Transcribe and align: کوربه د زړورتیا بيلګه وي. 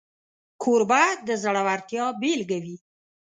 کوربه 0.61 1.03
د 1.27 1.29
زړورتیا 1.43 2.05
بيلګه 2.21 2.57
وي. 2.63 2.77